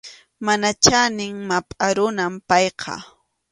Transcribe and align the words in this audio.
Mana 0.45 0.69
chanin 0.83 1.35
mapʼa 1.49 1.87
runam 1.97 2.33
payqa. 2.47 2.93